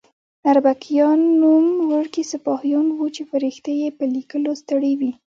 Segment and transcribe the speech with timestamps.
[0.51, 5.11] اربکیان نوم ورکي سپاهیان وو چې فرښتې یې په لیکلو ستړې وي.